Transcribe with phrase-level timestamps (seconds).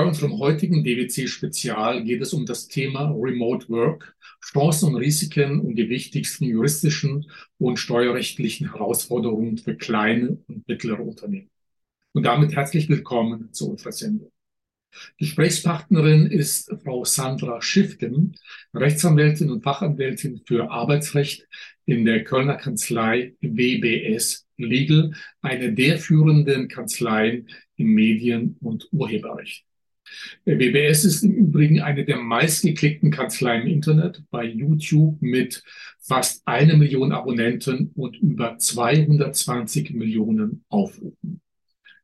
[0.00, 5.74] Bei unserem heutigen DWC-Spezial geht es um das Thema Remote Work, Chancen und Risiken und
[5.74, 11.50] die wichtigsten juristischen und steuerrechtlichen Herausforderungen für kleine und mittlere Unternehmen.
[12.14, 14.32] Und damit herzlich willkommen zu unserer Sendung.
[15.18, 18.36] Gesprächspartnerin ist Frau Sandra Schiffgen,
[18.72, 21.46] Rechtsanwältin und Fachanwältin für Arbeitsrecht
[21.84, 25.12] in der Kölner Kanzlei WBS Legal,
[25.42, 29.66] eine der führenden Kanzleien im Medien- und Urheberrecht.
[30.46, 35.62] Der WBS ist im Übrigen eine der meistgeklickten Kanzleien im Internet bei YouTube mit
[36.00, 41.40] fast eine Million Abonnenten und über 220 Millionen Aufrufen.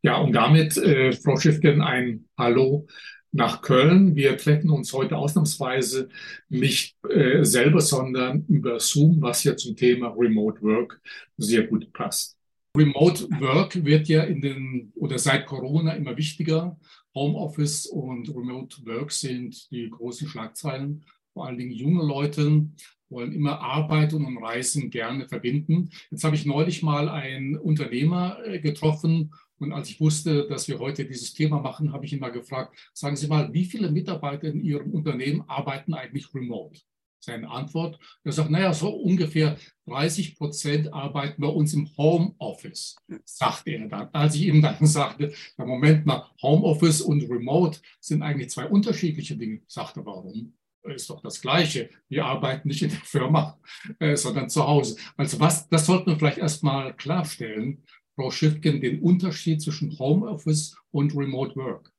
[0.03, 2.87] Ja, und damit, äh, Frau Schiffgen, ein Hallo
[3.33, 4.17] nach Köln.
[4.17, 6.09] Wir treffen uns heute ausnahmsweise
[6.49, 11.01] nicht äh, selber, sondern über Zoom, was ja zum Thema Remote Work
[11.37, 12.37] sehr gut passt.
[12.77, 16.79] Remote Work wird ja in den oder seit Corona immer wichtiger.
[17.17, 21.05] Homeoffice und Remote Work sind die großen Schlagzeilen.
[21.33, 22.69] Vor allen Dingen junge Leute
[23.09, 25.91] wollen immer Arbeit und Reisen gerne verbinden.
[26.11, 30.79] Jetzt habe ich neulich mal einen Unternehmer äh, getroffen und als ich wusste, dass wir
[30.79, 34.49] heute dieses Thema machen, habe ich ihn mal gefragt, sagen Sie mal, wie viele Mitarbeiter
[34.49, 36.81] in Ihrem Unternehmen arbeiten eigentlich remote?
[37.27, 43.73] Seine Antwort, er sagt, naja, so ungefähr 30 Prozent arbeiten bei uns im Homeoffice, sagte
[43.73, 44.11] er dann.
[44.13, 49.37] Als ich ihm dann sagte, na Moment mal, Homeoffice und Remote sind eigentlich zwei unterschiedliche
[49.37, 50.55] Dinge, sagte warum?
[50.85, 51.91] Ist doch das Gleiche.
[52.09, 53.59] Wir arbeiten nicht in der Firma,
[53.99, 54.97] äh, sondern zu Hause.
[55.17, 57.83] Also was, das sollten wir vielleicht erstmal klarstellen.
[58.15, 61.93] Frau Schiffgen, den Unterschied zwischen Homeoffice und Remote Work.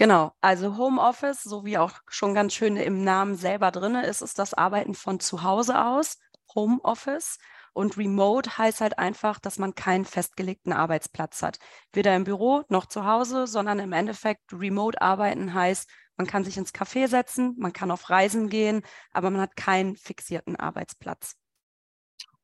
[0.00, 4.38] Genau, also Homeoffice, so wie auch schon ganz schön im Namen selber drin ist, ist
[4.38, 6.16] das Arbeiten von zu Hause aus,
[6.54, 7.36] Homeoffice.
[7.74, 11.58] Und Remote heißt halt einfach, dass man keinen festgelegten Arbeitsplatz hat.
[11.92, 16.56] Weder im Büro noch zu Hause, sondern im Endeffekt Remote arbeiten heißt, man kann sich
[16.56, 18.80] ins Café setzen, man kann auf Reisen gehen,
[19.12, 21.36] aber man hat keinen fixierten Arbeitsplatz.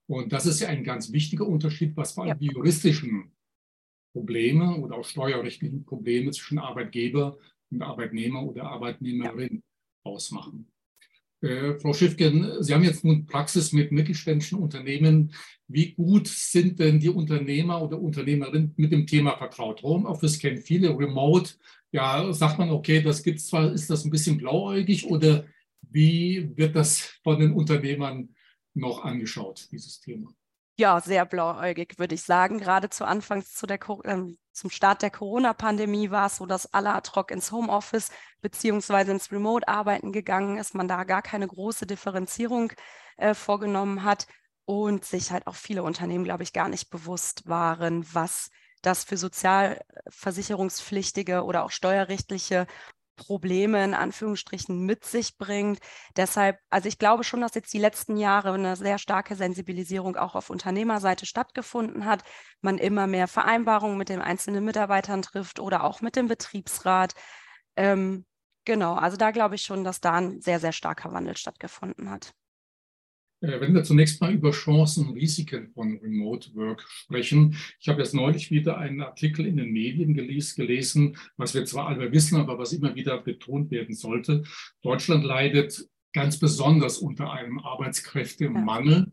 [0.06, 2.34] Und das ist ja ein ganz wichtiger Unterschied, was vor allem ja.
[2.34, 3.35] die juristischen
[4.16, 7.36] Probleme oder auch steuerrechtlichen Probleme zwischen Arbeitgeber
[7.70, 9.62] und Arbeitnehmer oder Arbeitnehmerin
[10.04, 10.66] ausmachen.
[11.42, 15.34] Äh, Frau Schiffgen, Sie haben jetzt nun Praxis mit mittelständischen Unternehmen.
[15.68, 19.82] Wie gut sind denn die Unternehmer oder Unternehmerinnen mit dem Thema vertraut?
[19.82, 21.50] Homeoffice kennen viele, Remote,
[21.92, 25.44] ja, sagt man, okay, das gibt es zwar, ist das ein bisschen blauäugig oder
[25.82, 28.30] wie wird das von den Unternehmern
[28.72, 30.32] noch angeschaut, dieses Thema?
[30.78, 32.58] Ja, sehr blauäugig, würde ich sagen.
[32.58, 34.22] Gerade zu Anfangs zu der, äh,
[34.52, 38.10] zum Start der Corona-Pandemie war es so, dass alle ad hoc ins Homeoffice
[38.42, 42.72] beziehungsweise ins Remote-Arbeiten gegangen ist, man da gar keine große Differenzierung
[43.16, 44.26] äh, vorgenommen hat
[44.66, 48.50] und sich halt auch viele Unternehmen, glaube ich, gar nicht bewusst waren, was
[48.82, 52.66] das für sozialversicherungspflichtige oder auch steuerrechtliche
[53.16, 55.80] Probleme in Anführungsstrichen mit sich bringt.
[56.16, 60.34] Deshalb, also ich glaube schon, dass jetzt die letzten Jahre eine sehr starke Sensibilisierung auch
[60.34, 62.22] auf Unternehmerseite stattgefunden hat.
[62.60, 67.14] Man immer mehr Vereinbarungen mit den einzelnen Mitarbeitern trifft oder auch mit dem Betriebsrat.
[67.76, 68.26] Ähm,
[68.64, 72.34] genau, also da glaube ich schon, dass da ein sehr, sehr starker Wandel stattgefunden hat.
[73.40, 77.56] Äh, wenn wir zunächst mal über Chancen und Risiken von Remote Work sprechen.
[77.80, 82.12] Ich habe jetzt neulich wieder einen Artikel in den Medien gelesen, was wir zwar alle
[82.12, 84.44] wissen, aber was immer wieder betont werden sollte.
[84.82, 89.12] Deutschland leidet ganz besonders unter einem Arbeitskräftemangel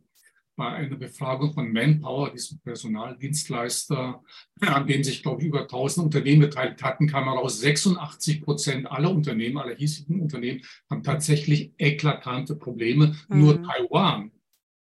[0.56, 4.24] bei einer Befragung von Manpower, diesem Personaldienstleister,
[4.62, 9.12] an dem sich, glaube ich, über 1000 Unternehmen beteiligt hatten, kam heraus, 86 Prozent aller
[9.12, 13.16] Unternehmen, aller hiesigen Unternehmen haben tatsächlich eklatante Probleme.
[13.30, 13.40] Mhm.
[13.40, 14.32] Nur Taiwan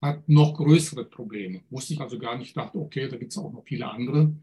[0.00, 1.62] hat noch größere Probleme.
[1.70, 4.34] Wusste ich also gar nicht, dachte, okay, da gibt es auch noch viele andere.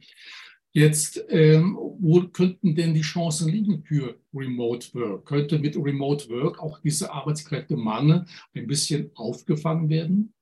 [0.73, 5.25] Jetzt, ähm, wo könnten denn die Chancen liegen für Remote Work?
[5.25, 10.34] Könnte mit Remote Work auch diese Arbeitskräftemangel ein bisschen aufgefangen werden?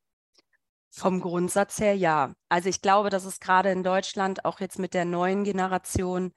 [0.96, 2.34] Vom Grundsatz her ja.
[2.50, 6.34] Also ich glaube, dass es gerade in Deutschland auch jetzt mit der neuen Generation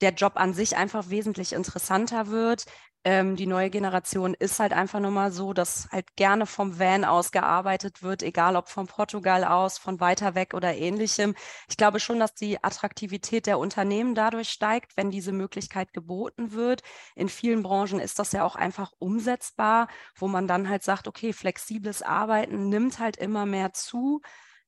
[0.00, 2.64] der Job an sich einfach wesentlich interessanter wird.
[3.04, 7.04] Ähm, die neue Generation ist halt einfach nur mal so, dass halt gerne vom Van
[7.04, 11.34] aus gearbeitet wird, egal ob von Portugal aus, von weiter weg oder ähnlichem.
[11.68, 16.82] Ich glaube schon, dass die Attraktivität der Unternehmen dadurch steigt, wenn diese Möglichkeit geboten wird.
[17.16, 21.32] In vielen Branchen ist das ja auch einfach umsetzbar, wo man dann halt sagt, okay,
[21.32, 24.20] flexibles Arbeiten nimmt halt immer mehr zu.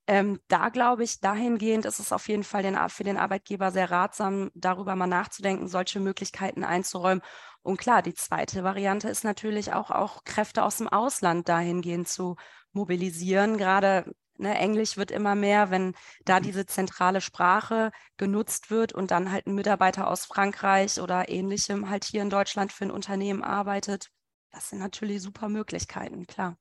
[0.07, 3.91] Ähm, da glaube ich, dahingehend ist es auf jeden Fall den, für den Arbeitgeber sehr
[3.91, 7.23] ratsam, darüber mal nachzudenken, solche Möglichkeiten einzuräumen.
[7.63, 12.37] Und klar, die zweite Variante ist natürlich auch, auch Kräfte aus dem Ausland dahingehend zu
[12.73, 13.57] mobilisieren.
[13.57, 14.57] Gerade Ne?
[14.59, 16.45] Englisch wird immer mehr, wenn da mhm.
[16.45, 22.05] diese zentrale Sprache genutzt wird und dann halt ein Mitarbeiter aus Frankreich oder ähnlichem halt
[22.05, 24.11] hier in Deutschland für ein Unternehmen arbeitet.
[24.51, 26.57] Das sind natürlich super Möglichkeiten, klar.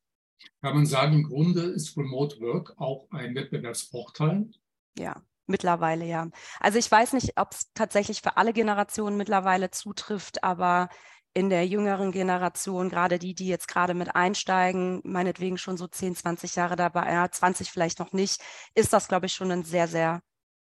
[0.62, 4.50] Kann man sagen, im Grunde ist Remote Work auch ein Wettbewerbsvorteil?
[4.98, 6.30] Ja, mittlerweile ja.
[6.60, 10.90] Also ich weiß nicht, ob es tatsächlich für alle Generationen mittlerweile zutrifft, aber
[11.34, 16.16] in der jüngeren Generation, gerade die, die jetzt gerade mit einsteigen, meinetwegen schon so 10,
[16.16, 18.42] 20 Jahre dabei, ja, 20 vielleicht noch nicht,
[18.76, 20.22] ist das, glaube ich, schon ein sehr, sehr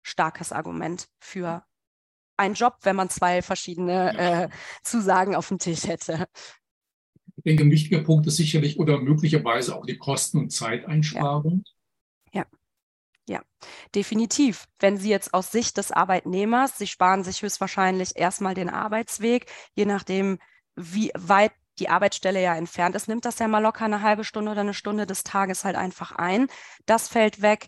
[0.02, 1.64] starkes Argument für
[2.38, 4.50] einen Job, wenn man zwei verschiedene äh,
[4.84, 6.28] Zusagen auf dem Tisch hätte.
[7.38, 11.64] Ich denke, ein wichtiger Punkt ist sicherlich oder möglicherweise auch die Kosten- und Zeiteinsparung.
[12.34, 12.42] Ja.
[12.42, 12.46] ja.
[13.30, 13.42] Ja,
[13.94, 14.68] definitiv.
[14.80, 19.86] Wenn Sie jetzt aus Sicht des Arbeitnehmers, Sie sparen sich höchstwahrscheinlich erstmal den Arbeitsweg, je
[19.86, 20.40] nachdem,
[20.78, 24.52] wie weit die Arbeitsstelle ja entfernt ist, nimmt das ja mal locker eine halbe Stunde
[24.52, 26.48] oder eine Stunde des Tages halt einfach ein.
[26.86, 27.68] Das fällt weg.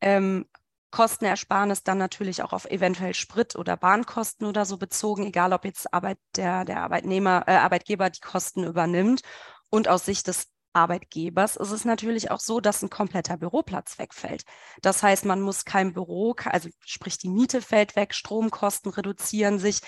[0.00, 0.46] Ähm,
[0.90, 5.92] Kostenersparnis dann natürlich auch auf eventuell Sprit- oder Bahnkosten oder so bezogen, egal ob jetzt
[5.92, 9.22] Arbeit der, der Arbeitnehmer, äh, Arbeitgeber die Kosten übernimmt.
[9.70, 14.44] Und aus Sicht des Arbeitgebers ist es natürlich auch so, dass ein kompletter Büroplatz wegfällt.
[14.82, 19.80] Das heißt, man muss kein Büro, also sprich die Miete fällt weg, Stromkosten reduzieren sich.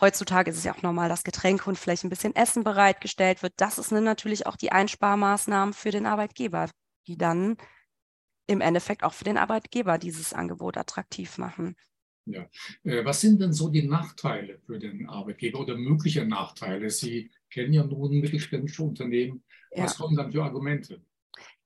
[0.00, 3.54] Heutzutage ist es ja auch normal, dass Getränke und vielleicht ein bisschen Essen bereitgestellt wird.
[3.56, 6.68] Das ist natürlich auch die Einsparmaßnahmen für den Arbeitgeber,
[7.06, 7.56] die dann
[8.48, 11.76] im Endeffekt auch für den Arbeitgeber dieses Angebot attraktiv machen.
[12.24, 12.46] Ja.
[12.82, 16.90] Äh, was sind denn so die Nachteile für den Arbeitgeber oder mögliche Nachteile?
[16.90, 19.44] Sie kennen ja nun mittelständische Unternehmen.
[19.74, 20.04] Was ja.
[20.04, 21.02] kommen dann für Argumente?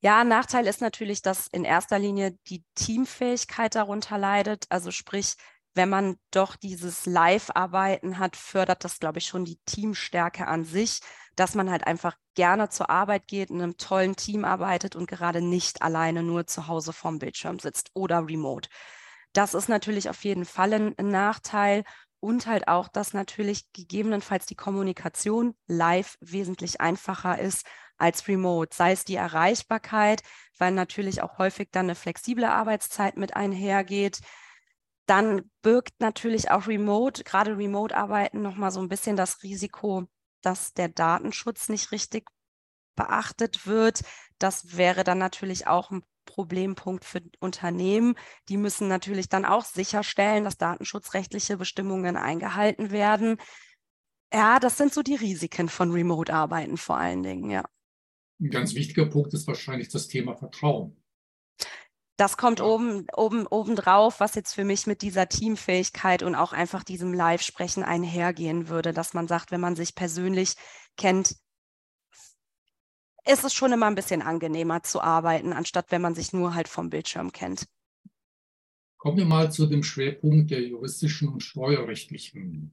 [0.00, 4.66] Ja, Nachteil ist natürlich, dass in erster Linie die Teamfähigkeit darunter leidet.
[4.68, 5.34] Also sprich,
[5.74, 11.00] wenn man doch dieses Live-Arbeiten hat, fördert das, glaube ich, schon die Teamstärke an sich,
[11.36, 15.40] dass man halt einfach gerne zur Arbeit geht, in einem tollen Team arbeitet und gerade
[15.40, 18.68] nicht alleine nur zu Hause vorm Bildschirm sitzt oder remote.
[19.32, 21.84] Das ist natürlich auf jeden Fall ein, ein Nachteil
[22.20, 28.92] und halt auch, dass natürlich gegebenenfalls die Kommunikation live wesentlich einfacher ist als remote, sei
[28.92, 30.22] es die Erreichbarkeit,
[30.58, 34.20] weil natürlich auch häufig dann eine flexible Arbeitszeit mit einhergeht.
[35.06, 40.06] Dann birgt natürlich auch Remote, gerade Remote-Arbeiten nochmal so ein bisschen das Risiko,
[40.42, 42.28] dass der Datenschutz nicht richtig
[42.94, 44.02] beachtet wird.
[44.38, 48.14] Das wäre dann natürlich auch ein Problempunkt für Unternehmen.
[48.48, 53.38] Die müssen natürlich dann auch sicherstellen, dass datenschutzrechtliche Bestimmungen eingehalten werden.
[54.32, 57.64] Ja, das sind so die Risiken von Remote-Arbeiten vor allen Dingen, ja.
[58.40, 61.01] Ein ganz wichtiger Punkt ist wahrscheinlich das Thema Vertrauen.
[62.22, 66.52] Das kommt oben, oben, oben drauf, was jetzt für mich mit dieser Teamfähigkeit und auch
[66.52, 70.54] einfach diesem Live-Sprechen einhergehen würde, dass man sagt, wenn man sich persönlich
[70.96, 71.34] kennt,
[73.26, 76.68] ist es schon immer ein bisschen angenehmer zu arbeiten, anstatt wenn man sich nur halt
[76.68, 77.66] vom Bildschirm kennt.
[78.98, 82.72] Kommen wir mal zu dem Schwerpunkt der juristischen und steuerrechtlichen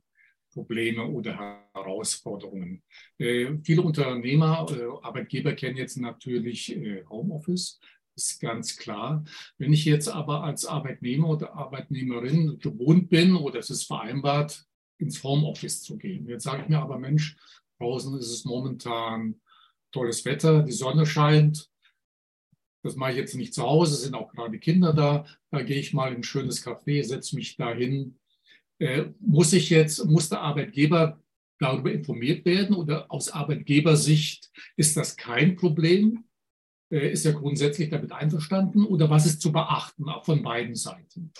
[0.51, 2.83] Probleme oder Herausforderungen.
[3.17, 7.79] Äh, viele Unternehmer, äh, Arbeitgeber kennen jetzt natürlich äh, Homeoffice,
[8.19, 9.23] ist ganz klar.
[9.57, 14.65] Wenn ich jetzt aber als Arbeitnehmer oder Arbeitnehmerin gewohnt bin oder es ist vereinbart,
[14.97, 16.27] ins Homeoffice zu gehen.
[16.27, 17.37] Jetzt sage ich mir aber, Mensch,
[17.79, 19.39] draußen ist es momentan
[19.91, 21.69] tolles Wetter, die Sonne scheint.
[22.83, 25.25] Das mache ich jetzt nicht zu Hause, sind auch gerade Kinder da.
[25.51, 28.19] Da gehe ich mal in ein schönes Café, setze mich da hin.
[28.79, 31.21] Äh, muss ich jetzt, muss der Arbeitgeber
[31.59, 36.23] darüber informiert werden oder aus Arbeitgebersicht ist das kein Problem?
[36.89, 41.33] Äh, ist er grundsätzlich damit einverstanden oder was ist zu beachten, von beiden Seiten?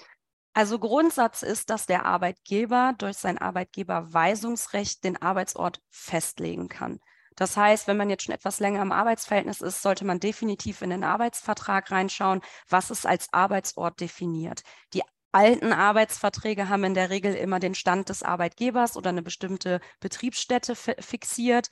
[0.53, 6.99] Also Grundsatz ist, dass der Arbeitgeber durch sein Arbeitgeberweisungsrecht den Arbeitsort festlegen kann.
[7.35, 10.89] Das heißt, wenn man jetzt schon etwas länger im Arbeitsverhältnis ist, sollte man definitiv in
[10.89, 14.63] den Arbeitsvertrag reinschauen, was ist als Arbeitsort definiert.
[14.93, 19.79] Die alten Arbeitsverträge haben in der Regel immer den Stand des Arbeitgebers oder eine bestimmte
[20.01, 21.69] Betriebsstätte fixiert.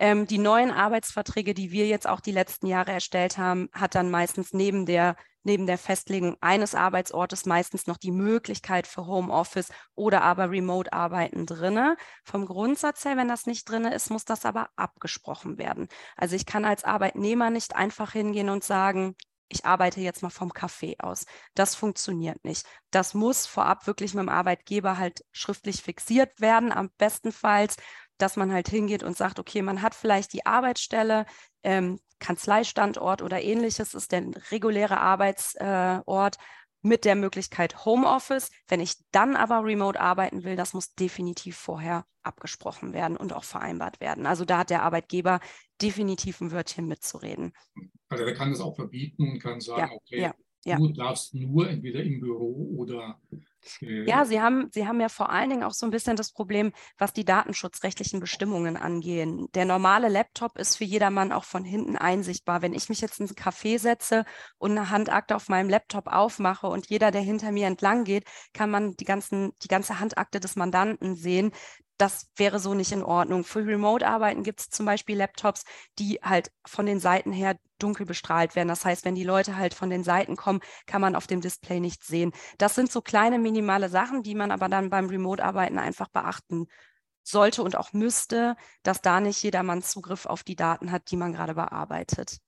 [0.00, 4.10] Ähm, die neuen Arbeitsverträge, die wir jetzt auch die letzten Jahre erstellt haben, hat dann
[4.10, 10.22] meistens neben der neben der Festlegung eines Arbeitsortes meistens noch die Möglichkeit für Homeoffice oder
[10.22, 11.96] aber Remote-Arbeiten drinne.
[12.24, 15.88] Vom Grundsatz her, wenn das nicht drinne ist, muss das aber abgesprochen werden.
[16.16, 19.16] Also ich kann als Arbeitnehmer nicht einfach hingehen und sagen,
[19.48, 21.24] ich arbeite jetzt mal vom Café aus.
[21.54, 22.64] Das funktioniert nicht.
[22.90, 27.76] Das muss vorab wirklich mit dem Arbeitgeber halt schriftlich fixiert werden, am bestenfalls,
[28.22, 31.26] dass man halt hingeht und sagt, okay, man hat vielleicht die Arbeitsstelle,
[31.62, 36.36] ähm, Kanzleistandort oder ähnliches ist der reguläre Arbeitsort.
[36.82, 38.50] mit der Möglichkeit Homeoffice.
[38.66, 43.44] Wenn ich dann aber remote arbeiten will, das muss definitiv vorher abgesprochen werden und auch
[43.44, 44.24] vereinbart werden.
[44.24, 45.40] Also da hat der Arbeitgeber
[45.82, 47.52] definitiv ein Wörtchen mitzureden.
[48.08, 50.34] Also er kann das auch verbieten und kann sagen, ja, okay, ja,
[50.64, 50.76] ja.
[50.76, 53.20] du darfst nur entweder im Büro oder
[53.80, 56.72] ja, Sie haben, Sie haben ja vor allen Dingen auch so ein bisschen das Problem,
[56.98, 59.48] was die datenschutzrechtlichen Bestimmungen angehen.
[59.54, 62.62] Der normale Laptop ist für jedermann auch von hinten einsichtbar.
[62.62, 64.24] Wenn ich mich jetzt ins Café setze
[64.58, 68.70] und eine Handakte auf meinem Laptop aufmache und jeder, der hinter mir entlang geht, kann
[68.70, 71.52] man die, ganzen, die ganze Handakte des Mandanten sehen
[72.00, 73.44] das wäre so nicht in Ordnung.
[73.44, 75.64] Für Remote-Arbeiten gibt es zum Beispiel Laptops,
[75.98, 78.68] die halt von den Seiten her dunkel bestrahlt werden.
[78.68, 81.80] Das heißt, wenn die Leute halt von den Seiten kommen, kann man auf dem Display
[81.80, 82.32] nichts sehen.
[82.58, 86.66] Das sind so kleine minimale Sachen, die man aber dann beim Remote-Arbeiten einfach beachten
[87.22, 91.32] sollte und auch müsste, dass da nicht jedermann Zugriff auf die Daten hat, die man
[91.32, 92.38] gerade bearbeitet.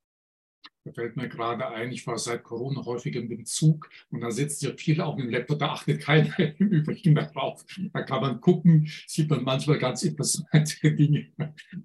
[0.85, 4.63] Da fällt mir gerade ein, ich war seit Corona häufig im Zug und da sitzt
[4.63, 7.65] ja viel auf dem Laptop, da achtet keiner im Übrigen darauf.
[7.93, 11.33] Da kann man gucken, sieht man manchmal ganz interessante Dinge,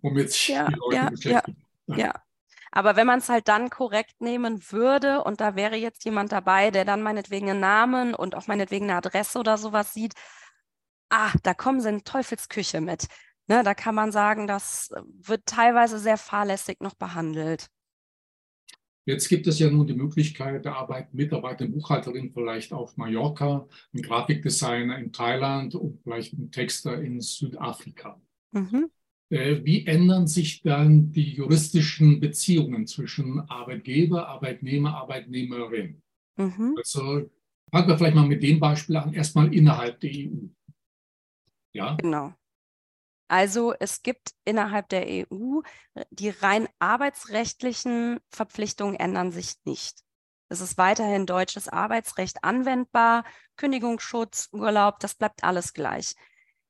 [0.01, 1.63] womit sich ja, die Leute ja, beschäftigen.
[1.87, 2.13] Ja, ja.
[2.71, 6.71] Aber wenn man es halt dann korrekt nehmen würde und da wäre jetzt jemand dabei,
[6.71, 10.13] der dann meinetwegen einen Namen und auch meinetwegen eine Adresse oder sowas sieht,
[11.09, 13.07] ah, da kommen sie in Teufelsküche mit.
[13.47, 17.69] Ne, da kann man sagen, das wird teilweise sehr fahrlässig noch behandelt.
[19.05, 24.01] Jetzt gibt es ja nun die Möglichkeit, da arbeiten Mitarbeiter, Buchhalterin vielleicht auf Mallorca, ein
[24.01, 28.19] Grafikdesigner in Thailand und vielleicht ein Texter in Südafrika.
[28.51, 28.91] Mhm.
[29.29, 36.01] Äh, wie ändern sich dann die juristischen Beziehungen zwischen Arbeitgeber, Arbeitnehmer, Arbeitnehmerin?
[36.37, 36.75] Mhm.
[36.77, 37.29] Also
[37.71, 40.47] fangen wir vielleicht mal mit dem Beispiel an, erstmal innerhalb der EU.
[41.73, 41.95] Ja?
[41.95, 42.33] Genau.
[43.29, 45.61] Also es gibt innerhalb der EU
[45.95, 50.03] äh, die rein arbeitsrechtlichen Verpflichtungen ändern sich nicht.
[50.49, 53.25] Es ist weiterhin deutsches Arbeitsrecht anwendbar,
[53.57, 56.15] Kündigungsschutz, Urlaub, das bleibt alles gleich.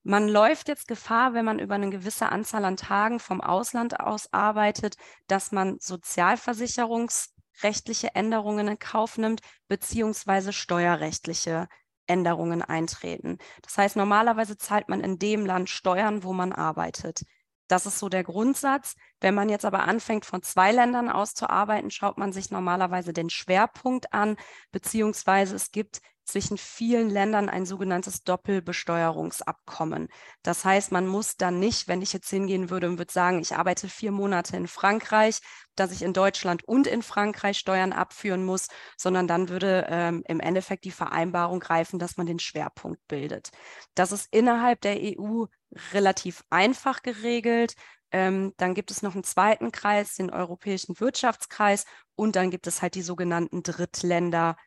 [0.09, 4.31] Man läuft jetzt Gefahr, wenn man über eine gewisse Anzahl an Tagen vom Ausland aus
[4.31, 4.95] arbeitet,
[5.27, 11.67] dass man sozialversicherungsrechtliche Änderungen in Kauf nimmt, beziehungsweise steuerrechtliche
[12.05, 13.37] Änderungen eintreten.
[13.63, 17.23] Das heißt, normalerweise zahlt man in dem Land Steuern, wo man arbeitet.
[17.67, 18.95] Das ist so der Grundsatz.
[19.19, 23.11] Wenn man jetzt aber anfängt, von zwei Ländern aus zu arbeiten, schaut man sich normalerweise
[23.11, 24.37] den Schwerpunkt an,
[24.71, 30.09] beziehungsweise es gibt zwischen vielen Ländern ein sogenanntes Doppelbesteuerungsabkommen.
[30.43, 33.55] Das heißt, man muss dann nicht, wenn ich jetzt hingehen würde und würde sagen, ich
[33.55, 35.39] arbeite vier Monate in Frankreich,
[35.75, 38.67] dass ich in Deutschland und in Frankreich Steuern abführen muss,
[38.97, 43.51] sondern dann würde ähm, im Endeffekt die Vereinbarung greifen, dass man den Schwerpunkt bildet.
[43.95, 45.45] Das ist innerhalb der EU
[45.93, 47.75] relativ einfach geregelt.
[48.11, 51.85] Ähm, dann gibt es noch einen zweiten Kreis, den Europäischen Wirtschaftskreis,
[52.19, 54.57] und dann gibt es halt die sogenannten Drittländer,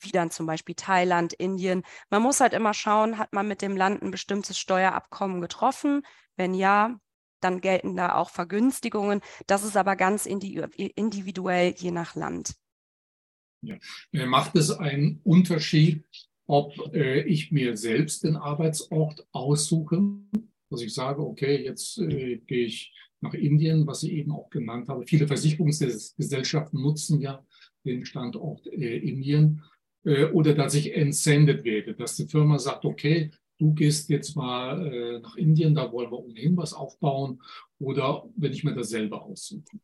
[0.00, 1.82] wie dann zum Beispiel Thailand, Indien.
[2.10, 6.02] Man muss halt immer schauen, hat man mit dem Land ein bestimmtes Steuerabkommen getroffen?
[6.36, 6.98] Wenn ja,
[7.40, 9.20] dann gelten da auch Vergünstigungen.
[9.46, 12.54] Das ist aber ganz individuell je nach Land.
[13.62, 13.76] Ja.
[14.26, 16.04] Macht es einen Unterschied,
[16.46, 20.02] ob äh, ich mir selbst den Arbeitsort aussuche,
[20.70, 24.88] dass ich sage, okay, jetzt äh, gehe ich nach Indien, was ich eben auch genannt
[24.88, 25.04] habe.
[25.06, 27.44] Viele Versicherungsgesellschaften nutzen ja
[27.84, 29.62] den Standort äh, Indien
[30.04, 35.18] oder dass ich entsendet werde, dass die Firma sagt, okay, du gehst jetzt mal äh,
[35.20, 37.42] nach Indien, da wollen wir ohnehin was aufbauen
[37.78, 39.78] oder wenn ich mir das selber aussuche.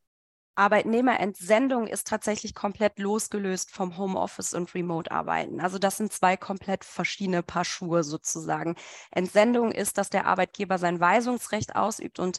[0.57, 5.61] Arbeitnehmerentsendung ist tatsächlich komplett losgelöst vom Homeoffice und Remote-Arbeiten.
[5.61, 8.77] Also das sind zwei komplett verschiedene Paar Schuhe sozusagen.
[9.11, 12.39] Entsendung ist, dass der Arbeitgeber sein Weisungsrecht ausübt und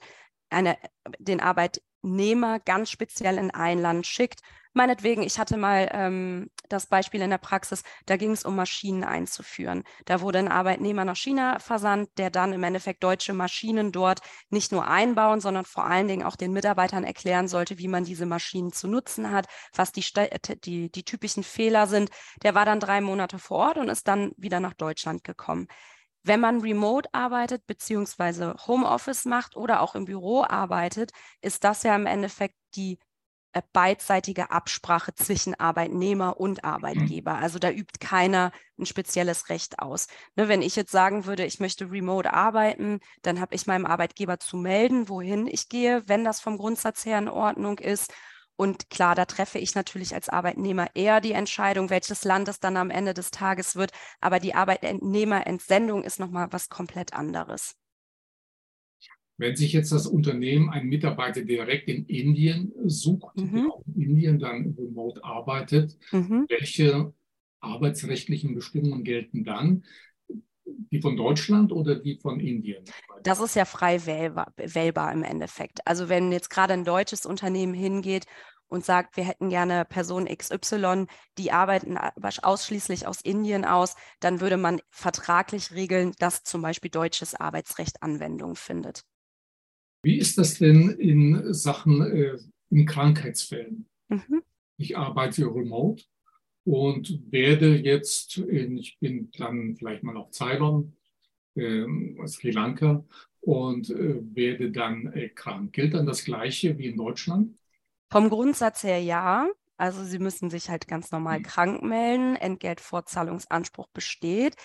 [0.49, 0.77] eine,
[1.19, 4.41] den Arbeitnehmer ganz speziell in ein Land schickt
[4.77, 9.05] Meinetwegen, ich hatte mal ähm, das Beispiel in der Praxis, da ging es um Maschinen
[9.05, 9.83] einzuführen.
[10.03, 14.73] Da wurde ein Arbeitnehmer nach China versandt, der dann im Endeffekt deutsche Maschinen dort nicht
[14.73, 18.73] nur einbauen, sondern vor allen Dingen auch den Mitarbeitern erklären sollte, wie man diese Maschinen
[18.73, 20.03] zu nutzen hat, was die,
[20.65, 22.09] die, die typischen Fehler sind.
[22.43, 25.67] Der war dann drei Monate vor Ort und ist dann wieder nach Deutschland gekommen.
[26.23, 31.95] Wenn man remote arbeitet beziehungsweise Homeoffice macht oder auch im Büro arbeitet, ist das ja
[31.95, 32.97] im Endeffekt die äh,
[33.73, 36.69] beidseitige Absprache zwischen Arbeitnehmer und mhm.
[36.69, 37.35] Arbeitgeber.
[37.35, 40.07] Also da übt keiner ein spezielles Recht aus.
[40.35, 44.39] Ne, wenn ich jetzt sagen würde, ich möchte remote arbeiten, dann habe ich meinem Arbeitgeber
[44.39, 48.13] zu melden, wohin ich gehe, wenn das vom Grundsatz her in Ordnung ist.
[48.57, 52.77] Und klar, da treffe ich natürlich als Arbeitnehmer eher die Entscheidung, welches Land es dann
[52.77, 53.91] am Ende des Tages wird.
[54.21, 57.75] Aber die Arbeitnehmerentsendung ist nochmal was komplett anderes.
[59.37, 63.53] Wenn sich jetzt das Unternehmen einen Mitarbeiter direkt in Indien sucht, mhm.
[63.53, 66.45] der auch in Indien dann remote arbeitet, mhm.
[66.47, 67.13] welche
[67.59, 69.83] arbeitsrechtlichen Bestimmungen gelten dann?
[70.91, 72.85] Die von Deutschland oder die von Indien?
[73.23, 75.79] Das ist ja frei wählbar, wählbar im Endeffekt.
[75.85, 78.25] Also wenn jetzt gerade ein deutsches Unternehmen hingeht
[78.67, 81.05] und sagt, wir hätten gerne Person XY,
[81.37, 87.35] die arbeiten ausschließlich aus Indien aus, dann würde man vertraglich regeln, dass zum Beispiel deutsches
[87.35, 89.03] Arbeitsrecht Anwendung findet.
[90.05, 92.37] Wie ist das denn in Sachen äh,
[92.69, 93.89] in Krankheitsfällen?
[94.07, 94.43] Mhm.
[94.77, 96.03] Ich arbeite remote
[96.63, 100.95] und werde jetzt, in, ich bin dann vielleicht mal auf Ceylon,
[101.55, 101.87] äh,
[102.27, 103.03] Sri Lanka
[103.41, 105.73] und äh, werde dann äh, krank.
[105.73, 107.57] Gilt dann das Gleiche wie in Deutschland?
[108.11, 109.47] Vom Grundsatz her ja.
[109.75, 111.43] Also Sie müssen sich halt ganz normal mhm.
[111.43, 114.55] krank melden, Entgeltvorzahlungsanspruch besteht.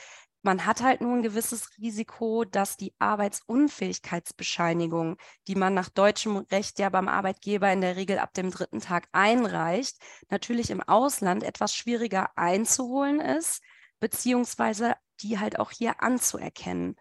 [0.43, 6.79] Man hat halt nur ein gewisses Risiko, dass die Arbeitsunfähigkeitsbescheinigung, die man nach deutschem Recht
[6.79, 9.99] ja beim Arbeitgeber in der Regel ab dem dritten Tag einreicht,
[10.31, 13.61] natürlich im Ausland etwas schwieriger einzuholen ist,
[14.01, 16.97] beziehungsweise die halt auch hier anzuerkennen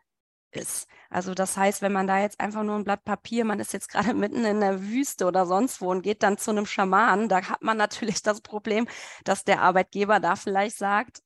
[0.52, 0.88] ist.
[1.10, 3.90] Also das heißt, wenn man da jetzt einfach nur ein Blatt Papier, man ist jetzt
[3.92, 7.48] gerade mitten in der Wüste oder sonst wo und geht dann zu einem Schamanen, da
[7.48, 8.88] hat man natürlich das Problem,
[9.24, 11.22] dass der Arbeitgeber da vielleicht sagt,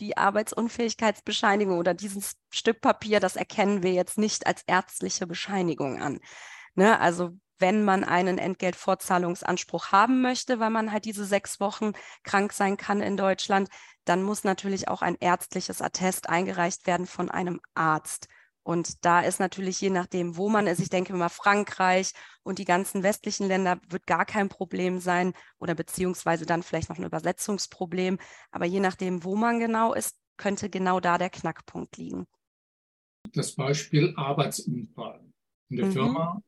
[0.00, 6.20] die Arbeitsunfähigkeitsbescheinigung oder dieses Stück Papier, das erkennen wir jetzt nicht als ärztliche Bescheinigung an.
[6.74, 6.98] Ne?
[6.98, 11.92] Also wenn man einen Entgeltvorzahlungsanspruch haben möchte, weil man halt diese sechs Wochen
[12.24, 13.68] krank sein kann in Deutschland,
[14.04, 18.28] dann muss natürlich auch ein ärztliches Attest eingereicht werden von einem Arzt.
[18.70, 22.12] Und da ist natürlich je nachdem, wo man ist, ich denke immer Frankreich
[22.44, 26.96] und die ganzen westlichen Länder wird gar kein Problem sein oder beziehungsweise dann vielleicht noch
[26.96, 28.18] ein Übersetzungsproblem.
[28.52, 32.28] Aber je nachdem, wo man genau ist, könnte genau da der Knackpunkt liegen.
[33.32, 35.20] Das Beispiel Arbeitsunfall.
[35.68, 35.92] In der mhm.
[35.92, 36.42] Firma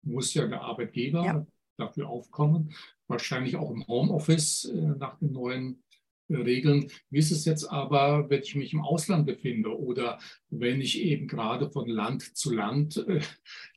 [0.00, 1.46] muss ja der Arbeitgeber ja.
[1.76, 2.74] dafür aufkommen,
[3.06, 5.84] wahrscheinlich auch im Homeoffice äh, nach den neuen
[6.28, 6.90] regeln.
[7.10, 10.18] Wie ist es jetzt aber, wenn ich mich im Ausland befinde oder
[10.50, 13.20] wenn ich eben gerade von Land zu Land äh,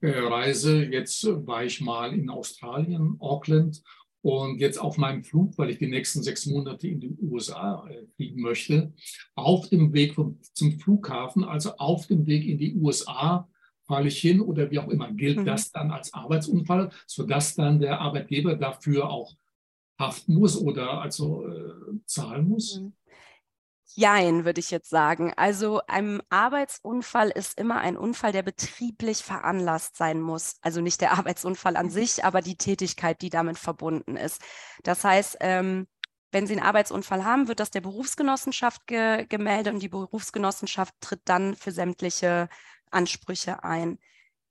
[0.01, 0.83] äh, reise?
[0.85, 3.81] Jetzt war ich mal in Australien, Auckland
[4.21, 8.05] und jetzt auf meinem Flug, weil ich die nächsten sechs Monate in die USA äh,
[8.15, 8.93] fliegen möchte,
[9.35, 13.47] auf dem Weg vom, zum Flughafen, also auf dem Weg in die USA,
[13.89, 15.11] falle ich hin oder wie auch immer.
[15.11, 15.45] Gilt mhm.
[15.45, 19.33] das dann als Arbeitsunfall, sodass dann der Arbeitgeber dafür auch
[19.99, 22.79] haften muss oder also äh, zahlen muss?
[22.79, 22.93] Mhm.
[23.95, 25.33] Jein, würde ich jetzt sagen.
[25.35, 30.57] Also ein Arbeitsunfall ist immer ein Unfall, der betrieblich veranlasst sein muss.
[30.61, 34.41] Also nicht der Arbeitsunfall an sich, aber die Tätigkeit, die damit verbunden ist.
[34.83, 35.87] Das heißt, ähm,
[36.31, 41.21] wenn Sie einen Arbeitsunfall haben, wird das der Berufsgenossenschaft ge gemeldet und die Berufsgenossenschaft tritt
[41.25, 42.47] dann für sämtliche
[42.91, 43.97] Ansprüche ein.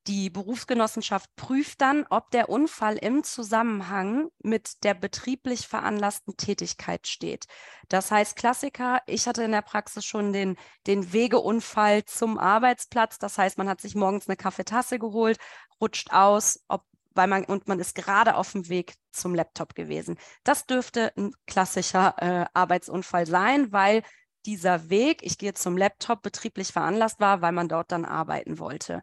[0.08, 7.44] Die Berufsgenossenschaft prüft dann, ob der Unfall im Zusammenhang mit der betrieblich veranlassten Tätigkeit steht.
[7.90, 13.18] Das heißt, Klassiker, ich hatte in der Praxis schon den, den Wegeunfall zum Arbeitsplatz.
[13.18, 15.36] Das heißt, man hat sich morgens eine Kaffeetasse geholt,
[15.78, 20.16] rutscht aus, ob, weil man, und man ist gerade auf dem Weg zum Laptop gewesen.
[20.42, 24.02] Das dürfte ein klassischer äh, Arbeitsunfall sein, weil
[24.46, 29.02] dieser Weg, ich gehe zum Laptop, betrieblich veranlasst war, weil man dort dann arbeiten wollte.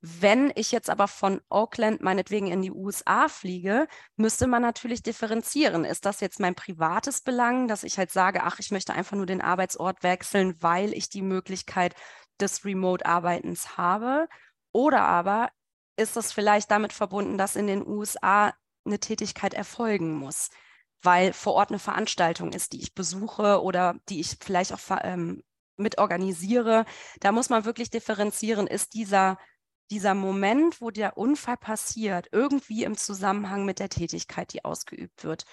[0.00, 3.86] Wenn ich jetzt aber von Auckland meinetwegen in die USA fliege,
[4.16, 5.84] müsste man natürlich differenzieren.
[5.84, 9.26] Ist das jetzt mein privates Belang, dass ich halt sage, ach, ich möchte einfach nur
[9.26, 11.94] den Arbeitsort wechseln, weil ich die Möglichkeit
[12.40, 14.28] des Remote-Arbeitens habe?
[14.72, 15.50] Oder aber
[15.96, 18.54] ist das vielleicht damit verbunden, dass in den USA
[18.86, 20.48] eine Tätigkeit erfolgen muss?
[21.02, 25.42] weil vor Ort eine Veranstaltung ist, die ich besuche oder die ich vielleicht auch ähm,
[25.76, 26.84] mit organisiere.
[27.20, 29.38] Da muss man wirklich differenzieren, ist dieser
[29.90, 35.44] dieser Moment, wo der Unfall passiert, irgendwie im Zusammenhang mit der Tätigkeit, die ausgeübt wird.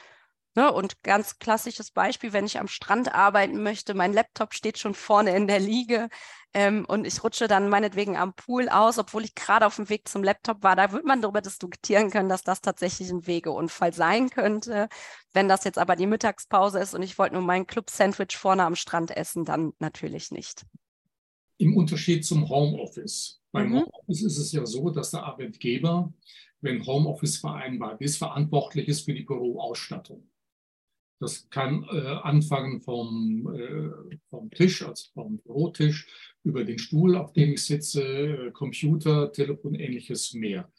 [0.58, 0.71] Ne?
[0.73, 5.36] Und ganz klassisches Beispiel, wenn ich am Strand arbeiten möchte, mein Laptop steht schon vorne
[5.36, 6.10] in der Liege
[6.52, 10.08] ähm, und ich rutsche dann meinetwegen am Pool aus, obwohl ich gerade auf dem Weg
[10.08, 14.32] zum Laptop war, da wird man darüber diskutieren können, dass das tatsächlich ein Wegeunfall sein
[14.32, 14.89] könnte.
[15.32, 18.76] Wenn das jetzt aber die Mittagspause ist und ich wollte nur mein Club-Sandwich vorne am
[18.76, 20.65] Strand essen, dann natürlich nicht.
[21.58, 23.41] Im Unterschied zum Homeoffice.
[23.52, 23.80] Beim mhm.
[23.80, 26.13] Homeoffice ist es ja so, dass der Arbeitgeber,
[26.62, 30.30] wenn Homeoffice vereinbart ist, verantwortlich ist für die Büroausstattung.
[31.20, 36.08] Das kann äh, anfangen vom, äh, vom Tisch, also vom Bürotisch,
[36.43, 40.72] über den Stuhl, auf dem ich sitze, äh, Computer, Telefon, ähnliches mehr.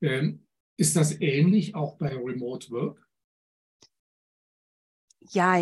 [0.00, 0.46] Ähm,
[0.78, 3.06] ist das ähnlich auch bei Remote Work?
[5.30, 5.58] Ja,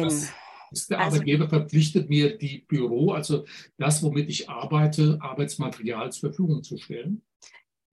[0.72, 3.44] ist der also, Arbeitgeber verpflichtet, mir die Büro, also
[3.78, 7.22] das, womit ich arbeite, Arbeitsmaterial zur Verfügung zu stellen?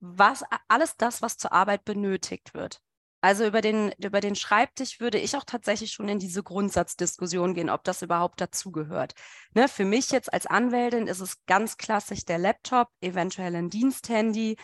[0.00, 2.80] Was, alles das, was zur Arbeit benötigt wird.
[3.20, 7.68] Also über den, über den Schreibtisch würde ich auch tatsächlich schon in diese Grundsatzdiskussion gehen,
[7.68, 9.14] ob das überhaupt dazugehört.
[9.54, 14.56] Ne, für mich jetzt als Anwältin ist es ganz klassisch der Laptop, eventuell ein Diensthandy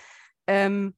[0.47, 0.95] ähm,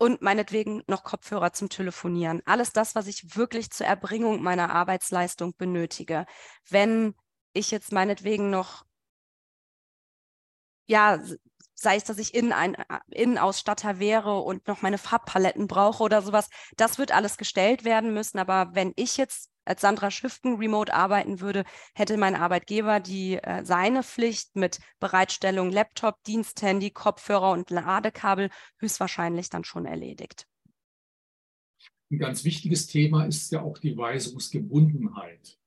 [0.00, 2.40] und meinetwegen noch Kopfhörer zum Telefonieren.
[2.46, 6.24] Alles das, was ich wirklich zur Erbringung meiner Arbeitsleistung benötige.
[6.70, 7.14] Wenn
[7.52, 8.84] ich jetzt meinetwegen noch
[10.86, 11.20] ja,
[11.80, 16.50] sei es, dass ich Innen äh, Innenausstatter wäre und noch meine Farbpaletten brauche oder sowas.
[16.76, 18.38] Das wird alles gestellt werden müssen.
[18.38, 21.64] Aber wenn ich jetzt als Sandra Schiften remote arbeiten würde,
[21.94, 29.48] hätte mein Arbeitgeber die äh, seine Pflicht mit Bereitstellung Laptop, Diensthandy, Kopfhörer und Ladekabel höchstwahrscheinlich
[29.48, 30.46] dann schon erledigt.
[32.10, 35.59] Ein ganz wichtiges Thema ist ja auch die Weisungsgebundenheit.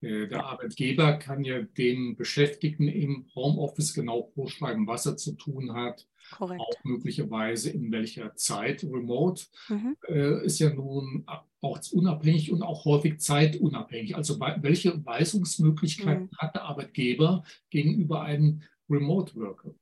[0.00, 5.72] Äh, der Arbeitgeber kann ja dem Beschäftigten im Homeoffice genau vorschreiben, was er zu tun
[5.72, 6.06] hat,
[6.36, 6.60] Korrekt.
[6.60, 8.84] auch möglicherweise in welcher Zeit.
[8.84, 9.96] Remote mhm.
[10.08, 14.14] äh, ist ja nun auch unabhängig und auch häufig zeitunabhängig.
[14.16, 16.38] Also welche Weisungsmöglichkeiten mhm.
[16.38, 19.74] hat der Arbeitgeber gegenüber einem Remote Worker?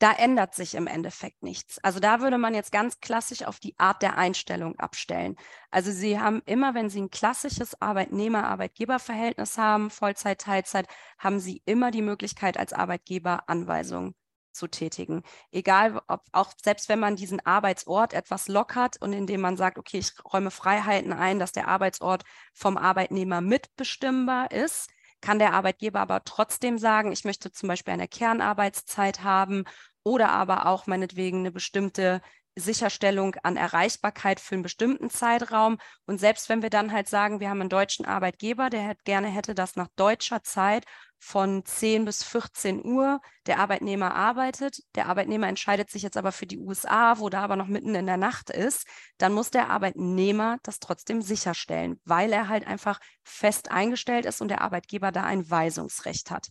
[0.00, 1.78] Da ändert sich im Endeffekt nichts.
[1.84, 5.36] Also da würde man jetzt ganz klassisch auf die Art der Einstellung abstellen.
[5.70, 11.90] Also Sie haben immer, wenn Sie ein klassisches Arbeitnehmer-Arbeitgeber-Verhältnis haben, Vollzeit, Teilzeit, haben Sie immer
[11.90, 14.14] die Möglichkeit als Arbeitgeber Anweisungen
[14.52, 15.22] zu tätigen.
[15.52, 19.98] Egal, ob auch selbst wenn man diesen Arbeitsort etwas lockert und indem man sagt, okay,
[19.98, 24.88] ich räume Freiheiten ein, dass der Arbeitsort vom Arbeitnehmer mitbestimmbar ist,
[25.20, 29.64] kann der Arbeitgeber aber trotzdem sagen, ich möchte zum Beispiel eine Kernarbeitszeit haben
[30.02, 32.20] oder aber auch meinetwegen eine bestimmte
[32.56, 35.78] Sicherstellung an Erreichbarkeit für einen bestimmten Zeitraum.
[36.06, 39.28] Und selbst wenn wir dann halt sagen, wir haben einen deutschen Arbeitgeber, der halt gerne
[39.28, 40.84] hätte, dass nach deutscher Zeit
[41.18, 44.82] von 10 bis 14 Uhr der Arbeitnehmer arbeitet.
[44.94, 48.06] Der Arbeitnehmer entscheidet sich jetzt aber für die USA, wo da aber noch mitten in
[48.06, 48.86] der Nacht ist.
[49.18, 54.48] Dann muss der Arbeitnehmer das trotzdem sicherstellen, weil er halt einfach fest eingestellt ist und
[54.48, 56.48] der Arbeitgeber da ein Weisungsrecht hat.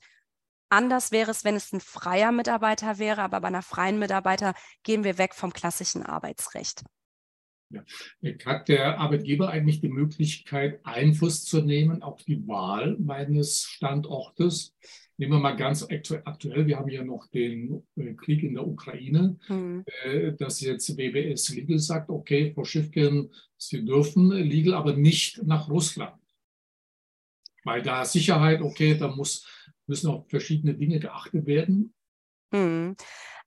[0.70, 4.54] Anders wäre es, wenn es ein freier Mitarbeiter wäre, aber bei einer freien Mitarbeiter
[4.84, 6.84] gehen wir weg vom klassischen Arbeitsrecht.
[7.72, 7.84] Ja.
[8.46, 14.76] Hat der Arbeitgeber eigentlich die Möglichkeit, Einfluss zu nehmen auf die Wahl meines Standortes?
[15.18, 19.38] Nehmen wir mal ganz aktuell, wir haben ja noch den äh, Krieg in der Ukraine,
[19.48, 19.84] hm.
[20.04, 25.70] Äh, dass jetzt WWS Legal sagt, okay, Frau Schiffgen, Sie dürfen Legal, aber nicht nach
[25.70, 26.16] Russland.
[27.66, 29.46] Weil da Sicherheit, okay, da muss
[29.90, 31.94] müssen auch verschiedene Dinge geachtet werden?
[32.52, 32.96] Hm.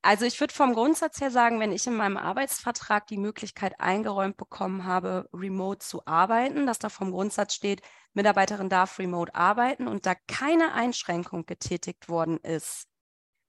[0.01, 4.35] Also ich würde vom Grundsatz her sagen, wenn ich in meinem Arbeitsvertrag die Möglichkeit eingeräumt
[4.35, 7.81] bekommen habe, remote zu arbeiten, dass da vom Grundsatz steht,
[8.13, 12.87] Mitarbeiterin darf remote arbeiten und da keine Einschränkung getätigt worden ist,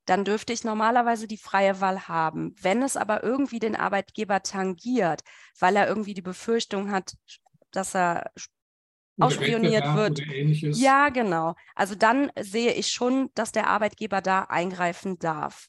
[0.07, 2.55] dann dürfte ich normalerweise die freie Wahl haben.
[2.61, 5.23] Wenn es aber irgendwie den Arbeitgeber tangiert,
[5.59, 7.15] weil er irgendwie die Befürchtung hat,
[7.73, 8.31] dass er
[9.21, 10.23] ausspioniert wird.
[10.71, 11.55] Ja, genau.
[11.75, 15.69] Also dann sehe ich schon, dass der Arbeitgeber da eingreifen darf.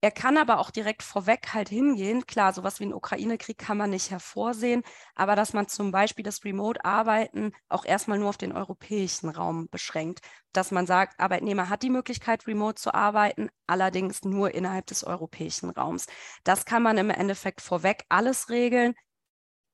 [0.00, 2.24] Er kann aber auch direkt vorweg halt hingehen.
[2.26, 4.82] Klar, sowas wie ein Ukraine-Krieg kann man nicht hervorsehen,
[5.16, 10.20] aber dass man zum Beispiel das Remote-Arbeiten auch erstmal nur auf den europäischen Raum beschränkt.
[10.52, 15.70] Dass man sagt, Arbeitnehmer hat die Möglichkeit, remote zu arbeiten, allerdings nur innerhalb des europäischen
[15.70, 16.06] Raums.
[16.44, 18.94] Das kann man im Endeffekt vorweg alles regeln.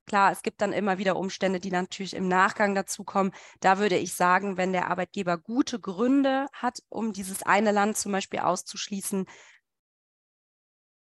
[0.06, 3.32] Klar, es gibt dann immer wieder Umstände, die natürlich im Nachgang dazukommen.
[3.60, 8.12] Da würde ich sagen, wenn der Arbeitgeber gute Gründe hat, um dieses eine Land zum
[8.12, 9.26] Beispiel auszuschließen,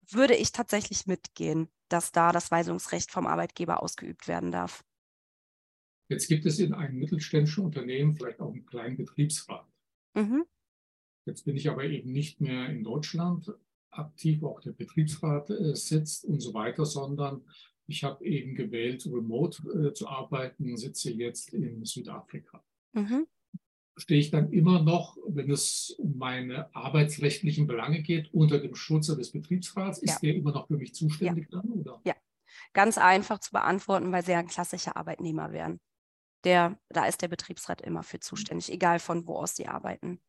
[0.09, 4.83] würde ich tatsächlich mitgehen, dass da das Weisungsrecht vom Arbeitgeber ausgeübt werden darf.
[6.09, 9.65] Jetzt gibt es in einem mittelständischen Unternehmen vielleicht auch einen kleinen Betriebsrat.
[10.13, 10.43] Mhm.
[11.25, 13.53] Jetzt bin ich aber eben nicht mehr in Deutschland
[13.91, 17.45] aktiv, auch der Betriebsrat äh, sitzt und so weiter, sondern
[17.91, 22.63] ich habe eben gewählt, remote äh, zu arbeiten, sitze jetzt in Südafrika.
[22.93, 23.27] Mhm.
[23.97, 29.07] Stehe ich dann immer noch, wenn es um meine arbeitsrechtlichen Belange geht, unter dem Schutz
[29.07, 29.99] des Betriebsrats?
[29.99, 30.19] Ist ja.
[30.23, 31.61] der immer noch für mich zuständig ja.
[31.61, 31.71] dann?
[31.71, 32.01] Oder?
[32.05, 32.15] Ja,
[32.73, 35.79] ganz einfach zu beantworten, weil Sie ein klassischer Arbeitnehmer wären.
[36.45, 40.19] Der, da ist der Betriebsrat immer für zuständig, egal von wo aus Sie arbeiten.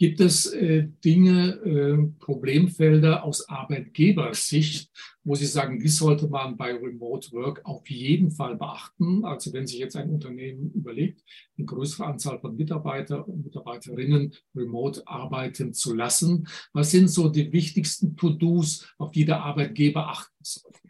[0.00, 4.90] Gibt es äh, Dinge, äh, Problemfelder aus Arbeitgebersicht,
[5.24, 9.26] wo Sie sagen, die sollte man bei Remote Work auf jeden Fall beachten?
[9.26, 11.22] Also wenn sich jetzt ein Unternehmen überlegt,
[11.58, 17.52] eine größere Anzahl von Mitarbeiter und Mitarbeiterinnen remote arbeiten zu lassen, was sind so die
[17.52, 20.89] wichtigsten To-Dos, auf die der Arbeitgeber achten sollte?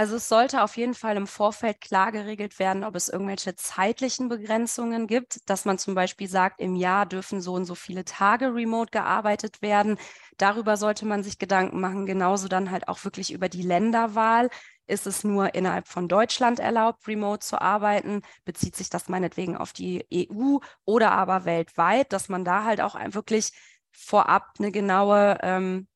[0.00, 4.30] Also es sollte auf jeden Fall im Vorfeld klar geregelt werden, ob es irgendwelche zeitlichen
[4.30, 8.46] Begrenzungen gibt, dass man zum Beispiel sagt, im Jahr dürfen so und so viele Tage
[8.54, 9.98] remote gearbeitet werden.
[10.38, 14.48] Darüber sollte man sich Gedanken machen, genauso dann halt auch wirklich über die Länderwahl.
[14.86, 18.22] ist es nur innerhalb von Deutschland erlaubt, remote zu arbeiten?
[18.46, 22.94] Bezieht sich das meinetwegen auf die EU oder aber weltweit, dass man da halt auch
[23.14, 23.52] wirklich
[23.92, 25.88] vorab eine genaue, ähm,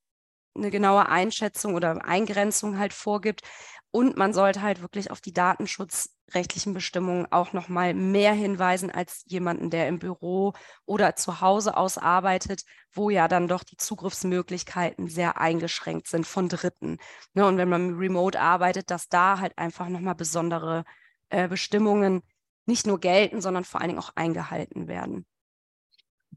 [0.56, 3.40] eine genaue Einschätzung oder Eingrenzung halt vorgibt.
[3.94, 9.70] Und man sollte halt wirklich auf die datenschutzrechtlichen Bestimmungen auch nochmal mehr hinweisen als jemanden,
[9.70, 10.52] der im Büro
[10.84, 16.48] oder zu Hause aus arbeitet, wo ja dann doch die Zugriffsmöglichkeiten sehr eingeschränkt sind von
[16.48, 16.98] Dritten.
[17.34, 20.84] Ne, und wenn man remote arbeitet, dass da halt einfach nochmal besondere
[21.28, 22.22] äh, Bestimmungen
[22.66, 25.24] nicht nur gelten, sondern vor allen Dingen auch eingehalten werden.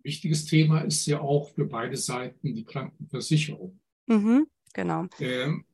[0.03, 3.79] Wichtiges Thema ist ja auch für beide Seiten die Krankenversicherung.
[4.05, 5.07] Mhm, genau.
[5.19, 5.65] Ähm,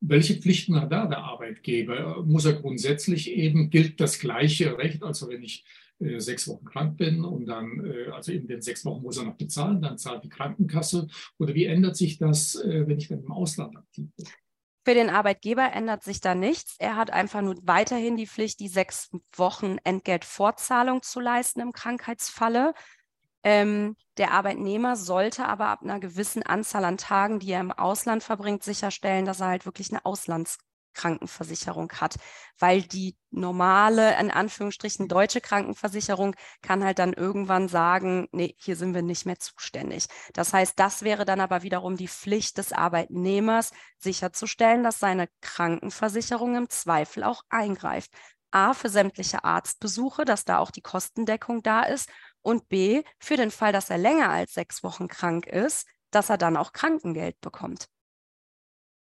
[0.00, 2.22] welche Pflichten hat da der Arbeitgeber?
[2.24, 5.64] Muss er grundsätzlich eben, gilt das gleiche Recht, also wenn ich
[6.00, 9.24] äh, sechs Wochen krank bin und dann, äh, also in den sechs Wochen muss er
[9.24, 11.08] noch bezahlen, dann zahlt die Krankenkasse.
[11.38, 14.26] Oder wie ändert sich das, äh, wenn ich dann im Ausland aktiv bin?
[14.84, 16.76] Für den Arbeitgeber ändert sich da nichts.
[16.78, 22.72] Er hat einfach nur weiterhin die Pflicht, die sechs Wochen Entgeltfortzahlung zu leisten im Krankheitsfalle.
[23.44, 28.22] Ähm, der Arbeitnehmer sollte aber ab einer gewissen Anzahl an Tagen, die er im Ausland
[28.22, 32.16] verbringt, sicherstellen, dass er halt wirklich eine Auslandskrankenversicherung hat,
[32.58, 38.92] weil die normale, in Anführungsstrichen deutsche Krankenversicherung kann halt dann irgendwann sagen, nee, hier sind
[38.94, 40.06] wir nicht mehr zuständig.
[40.32, 46.56] Das heißt, das wäre dann aber wiederum die Pflicht des Arbeitnehmers, sicherzustellen, dass seine Krankenversicherung
[46.56, 48.10] im Zweifel auch eingreift.
[48.50, 52.08] A, für sämtliche Arztbesuche, dass da auch die Kostendeckung da ist
[52.42, 56.38] und B, für den Fall, dass er länger als sechs Wochen krank ist, dass er
[56.38, 57.88] dann auch Krankengeld bekommt.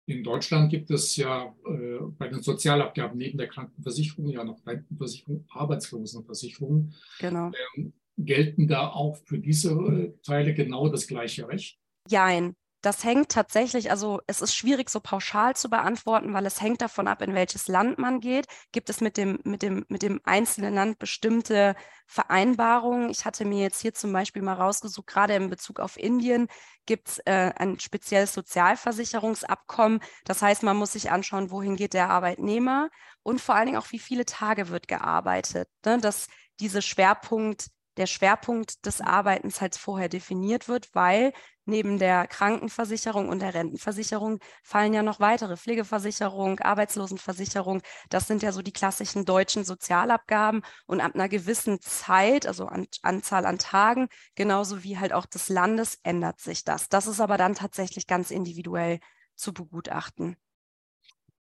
[0.05, 5.45] In Deutschland gibt es ja äh, bei den Sozialabgaben neben der Krankenversicherung ja noch Rentenversicherung,
[5.49, 6.93] Arbeitslosenversicherung.
[7.19, 7.51] Genau.
[7.75, 11.79] Ähm, gelten da auch für diese äh, Teile genau das gleiche Recht?
[12.09, 12.55] Jein.
[12.81, 17.07] Das hängt tatsächlich, also es ist schwierig so pauschal zu beantworten, weil es hängt davon
[17.07, 18.47] ab, in welches Land man geht.
[18.71, 21.75] Gibt es mit dem, mit dem, mit dem einzelnen Land bestimmte
[22.07, 23.11] Vereinbarungen?
[23.11, 26.47] Ich hatte mir jetzt hier zum Beispiel mal rausgesucht, gerade in Bezug auf Indien
[26.87, 29.99] gibt es äh, ein spezielles Sozialversicherungsabkommen.
[30.25, 32.89] Das heißt, man muss sich anschauen, wohin geht der Arbeitnehmer
[33.21, 35.69] und vor allen Dingen auch, wie viele Tage wird gearbeitet.
[35.85, 35.99] Ne?
[35.99, 36.27] Dass
[36.59, 37.67] diese Schwerpunkt
[37.97, 41.33] der Schwerpunkt des Arbeitens halt vorher definiert wird, weil
[41.71, 47.81] neben der Krankenversicherung und der Rentenversicherung fallen ja noch weitere Pflegeversicherung, Arbeitslosenversicherung.
[48.09, 52.85] Das sind ja so die klassischen deutschen Sozialabgaben und ab einer gewissen Zeit, also an,
[53.01, 56.89] Anzahl an Tagen, genauso wie halt auch des Landes, ändert sich das.
[56.89, 58.99] Das ist aber dann tatsächlich ganz individuell
[59.35, 60.35] zu begutachten.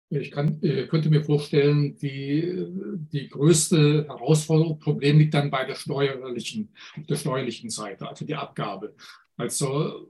[0.10, 2.68] Ich kann, äh, könnte mir vorstellen, die,
[3.12, 8.96] die größte Herausforderung, Problem liegt dann bei der steuerlichen, der steuerlichen Seite, also die Abgabe.
[9.38, 10.08] Also,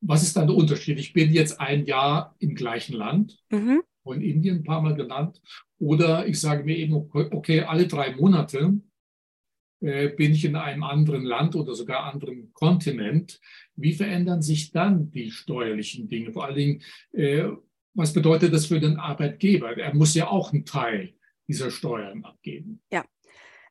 [0.00, 0.98] was ist dann der Unterschied?
[0.98, 3.82] Ich bin jetzt ein Jahr im gleichen Land, mhm.
[4.04, 5.40] in Indien ein paar Mal genannt,
[5.78, 8.80] oder ich sage mir eben, okay, alle drei Monate
[9.80, 13.40] äh, bin ich in einem anderen Land oder sogar anderen Kontinent.
[13.76, 16.32] Wie verändern sich dann die steuerlichen Dinge?
[16.32, 17.48] Vor allen Dingen, äh,
[17.94, 19.76] was bedeutet das für den Arbeitgeber?
[19.76, 21.14] Er muss ja auch einen Teil
[21.48, 22.80] dieser Steuern abgeben.
[22.92, 23.04] Ja,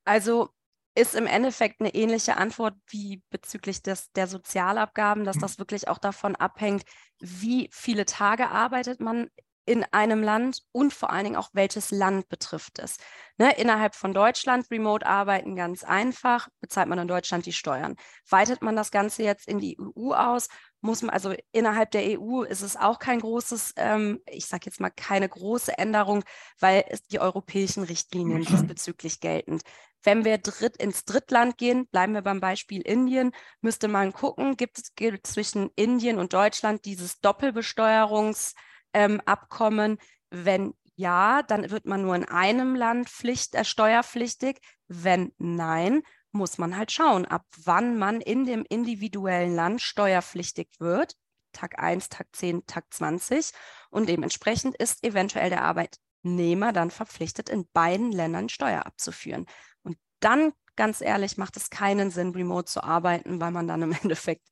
[0.04, 0.50] also
[0.98, 6.00] ist im Endeffekt eine ähnliche Antwort wie bezüglich des, der Sozialabgaben, dass das wirklich auch
[6.00, 6.84] davon abhängt,
[7.20, 9.30] wie viele Tage arbeitet man
[9.68, 12.98] in einem Land und vor allen Dingen auch, welches Land betrifft es.
[13.38, 17.96] Ne, innerhalb von Deutschland remote arbeiten ganz einfach, bezahlt man in Deutschland die Steuern.
[18.30, 20.48] Weitet man das Ganze jetzt in die EU aus,
[20.82, 24.80] muss man, also innerhalb der EU ist es auch kein großes, ähm, ich sage jetzt
[24.80, 26.24] mal keine große Änderung,
[26.60, 29.64] weil die europäischen Richtlinien diesbezüglich geltend.
[30.04, 34.78] Wenn wir dritt, ins Drittland gehen, bleiben wir beim Beispiel Indien, müsste man gucken, gibt
[34.78, 39.92] es zwischen Indien und Deutschland dieses Doppelbesteuerungsabkommen?
[39.92, 39.98] Ähm,
[40.30, 44.60] Wenn ja, dann wird man nur in einem Land Pflicht, äh, steuerpflichtig.
[44.88, 51.14] Wenn nein, muss man halt schauen, ab wann man in dem individuellen Land steuerpflichtig wird.
[51.52, 53.52] Tag 1, Tag 10, Tag 20.
[53.90, 59.46] Und dementsprechend ist eventuell der Arbeitnehmer dann verpflichtet, in beiden Ländern Steuer abzuführen.
[59.84, 63.92] Und dann, ganz ehrlich, macht es keinen Sinn, remote zu arbeiten, weil man dann im
[64.04, 64.48] Endeffekt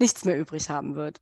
[0.00, 1.20] nichts mehr übrig haben wird.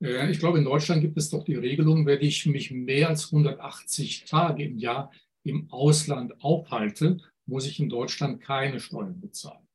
[0.00, 4.26] Ich glaube, in Deutschland gibt es doch die Regelung, wenn ich mich mehr als 180
[4.26, 5.10] Tage im Jahr
[5.42, 7.18] im Ausland aufhalte,
[7.48, 9.66] muss ich in Deutschland keine Steuern bezahlen.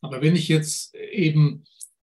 [0.00, 1.64] Aber wenn ich jetzt eben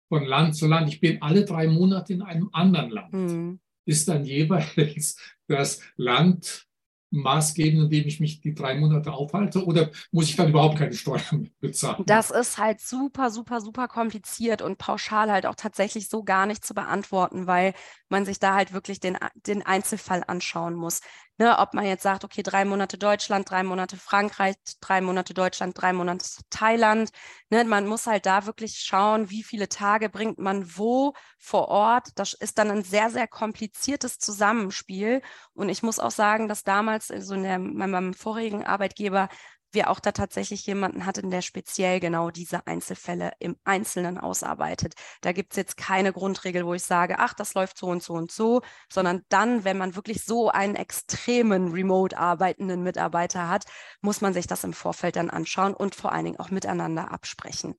[0.07, 3.59] von Land zu Land, ich bin alle drei Monate in einem anderen Land, mhm.
[3.85, 6.65] ist dann jeweils das Land
[7.11, 11.49] maßgebend, indem ich mich die drei Monate aufhalte oder muss ich dann überhaupt keine Steuern
[11.59, 12.03] bezahlen?
[12.05, 16.63] Das ist halt super, super, super kompliziert und pauschal halt auch tatsächlich so gar nicht
[16.63, 17.73] zu beantworten, weil
[18.09, 21.01] man sich da halt wirklich den, den Einzelfall anschauen muss.
[21.39, 25.73] Ne, ob man jetzt sagt, okay, drei Monate Deutschland, drei Monate Frankreich, drei Monate Deutschland,
[25.81, 27.11] drei Monate Thailand.
[27.49, 32.09] Ne, man muss halt da wirklich schauen, wie viele Tage bringt man wo vor Ort.
[32.15, 35.21] Das ist dann ein sehr, sehr kompliziertes Zusammenspiel.
[35.53, 39.29] Und ich muss auch sagen, dass damals, also in der, meinem vorigen Arbeitgeber,
[39.71, 44.93] wir auch da tatsächlich jemanden hatten, der speziell genau diese Einzelfälle im Einzelnen ausarbeitet.
[45.21, 48.13] Da gibt es jetzt keine Grundregel, wo ich sage, ach, das läuft so und so
[48.13, 53.65] und so, sondern dann, wenn man wirklich so einen extremen remote arbeitenden Mitarbeiter hat,
[54.01, 57.75] muss man sich das im Vorfeld dann anschauen und vor allen Dingen auch miteinander absprechen.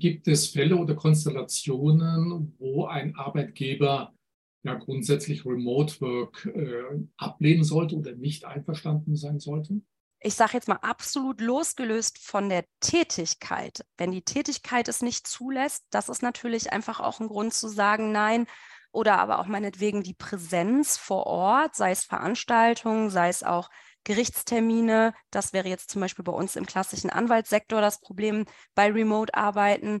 [0.00, 4.14] Gibt es Fälle oder Konstellationen, wo ein Arbeitgeber
[4.62, 9.80] ja grundsätzlich Remote Work äh, ablehnen sollte oder nicht einverstanden sein sollte?
[10.20, 13.84] Ich sage jetzt mal absolut losgelöst von der Tätigkeit.
[13.96, 18.10] Wenn die Tätigkeit es nicht zulässt, das ist natürlich einfach auch ein Grund zu sagen,
[18.12, 18.46] nein.
[18.90, 23.70] Oder aber auch meinetwegen die Präsenz vor Ort, sei es Veranstaltungen, sei es auch
[24.04, 25.14] Gerichtstermine.
[25.30, 30.00] Das wäre jetzt zum Beispiel bei uns im klassischen Anwaltssektor das Problem bei Remote-Arbeiten.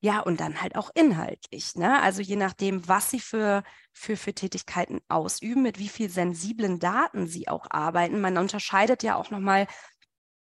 [0.00, 1.74] Ja, und dann halt auch inhaltlich.
[1.74, 2.00] Ne?
[2.00, 7.26] Also je nachdem, was Sie für, für, für Tätigkeiten ausüben, mit wie viel sensiblen Daten
[7.26, 8.20] Sie auch arbeiten.
[8.20, 9.66] Man unterscheidet ja auch nochmal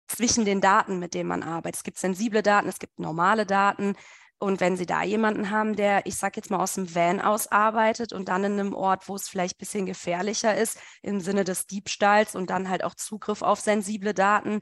[0.07, 1.77] zwischen den Daten, mit denen man arbeitet.
[1.77, 3.95] Es gibt sensible Daten, es gibt normale Daten.
[4.39, 7.47] Und wenn Sie da jemanden haben, der, ich sage jetzt mal, aus dem Van aus
[7.47, 11.43] arbeitet und dann in einem Ort, wo es vielleicht ein bisschen gefährlicher ist, im Sinne
[11.43, 14.61] des Diebstahls und dann halt auch Zugriff auf sensible Daten,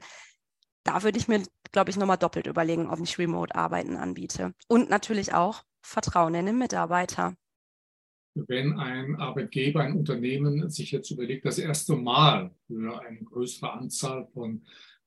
[0.84, 4.54] da würde ich mir, glaube ich, nochmal doppelt überlegen, ob ich Remote-Arbeiten anbiete.
[4.68, 7.34] Und natürlich auch Vertrauen in den Mitarbeiter.
[8.34, 14.26] Wenn ein Arbeitgeber, ein Unternehmen sich jetzt überlegt, das erste Mal für eine größere Anzahl
[14.32, 14.62] von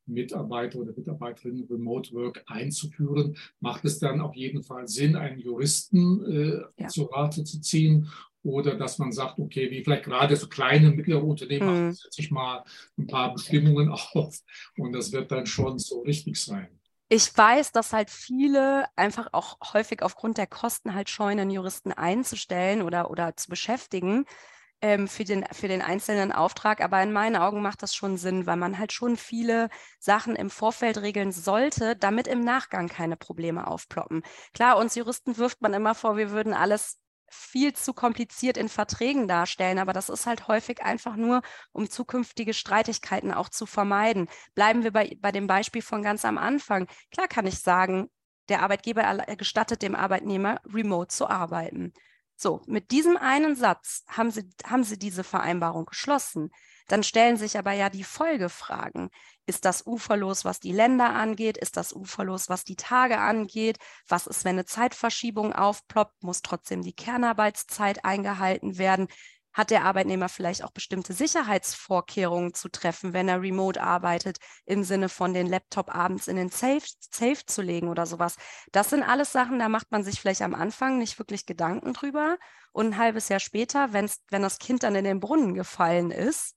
[0.06, 6.24] Mitarbeiter oder Mitarbeiterinnen Remote Work einzuführen, macht es dann auf jeden Fall Sinn, einen Juristen
[6.26, 6.88] äh, ja.
[6.88, 8.08] zu Rate zu ziehen
[8.46, 11.92] oder dass man sagt, okay, wie vielleicht gerade so kleine, mittlere Unternehmen, mhm.
[11.94, 12.64] setze ich mal
[12.98, 14.40] ein paar Bestimmungen auf
[14.78, 16.70] und das wird dann schon so richtig sein.
[17.08, 21.92] Ich weiß, dass halt viele einfach auch häufig aufgrund der Kosten halt scheuen, einen Juristen
[21.92, 24.26] einzustellen oder, oder zu beschäftigen
[24.82, 26.82] ähm, für, den, für den einzelnen Auftrag.
[26.82, 30.50] Aber in meinen Augen macht das schon Sinn, weil man halt schon viele Sachen im
[30.50, 34.24] Vorfeld regeln sollte, damit im Nachgang keine Probleme aufploppen.
[34.56, 39.28] Klar, uns Juristen wirft man immer vor, wir würden alles viel zu kompliziert in Verträgen
[39.28, 44.28] darstellen, aber das ist halt häufig einfach nur, um zukünftige Streitigkeiten auch zu vermeiden.
[44.54, 46.88] Bleiben wir bei, bei dem Beispiel von ganz am Anfang.
[47.12, 48.10] Klar kann ich sagen,
[48.50, 49.04] der Arbeitgeber
[49.38, 51.94] gestattet dem Arbeitnehmer, remote zu arbeiten.
[52.36, 56.52] So, mit diesem einen Satz haben Sie, haben Sie diese Vereinbarung geschlossen.
[56.88, 59.10] Dann stellen sich aber ja die Folgefragen.
[59.48, 61.58] Ist das uferlos, was die Länder angeht?
[61.58, 63.78] Ist das uferlos, was die Tage angeht?
[64.08, 66.24] Was ist, wenn eine Zeitverschiebung aufploppt?
[66.24, 69.08] Muss trotzdem die Kernarbeitszeit eingehalten werden?
[69.54, 75.08] Hat der Arbeitnehmer vielleicht auch bestimmte Sicherheitsvorkehrungen zu treffen, wenn er remote arbeitet, im Sinne
[75.08, 78.36] von den Laptop abends in den Safe, Safe zu legen oder sowas?
[78.74, 82.38] Das sind alles Sachen, da macht man sich vielleicht am Anfang nicht wirklich Gedanken drüber.
[82.74, 86.56] Und ein halbes Jahr später, wenn's, wenn das Kind dann in den Brunnen gefallen ist,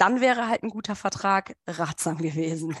[0.00, 2.74] dann wäre halt ein guter Vertrag ratsam gewesen.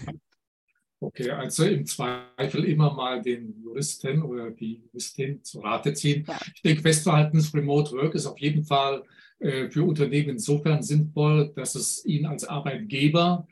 [1.02, 6.24] Okay, also im Zweifel immer mal den Juristen oder die Juristin zu Rate ziehen.
[6.26, 6.38] Ja.
[6.54, 9.02] Ich denke, festverhaltenes Remote Work ist auf jeden Fall
[9.38, 13.46] äh, für Unternehmen insofern sinnvoll, dass es ihnen als Arbeitgeber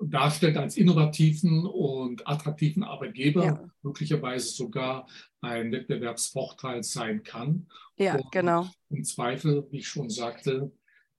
[0.00, 3.70] darstellt als innovativen und attraktiven Arbeitgeber, ja.
[3.82, 5.06] möglicherweise sogar
[5.40, 7.68] ein Wettbewerbsvorteil sein kann.
[7.96, 8.68] Ja, und genau.
[8.90, 10.72] Im Zweifel, wie ich schon sagte,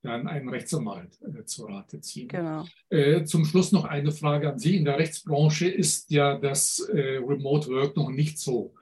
[0.06, 2.28] dann einen Rechtsanwalt äh, zu Rate ziehen.
[2.28, 2.66] Genau.
[2.90, 4.78] Äh, zum Schluss noch eine Frage an Sie.
[4.78, 8.74] In der Rechtsbranche ist ja das äh, Remote Work noch nicht so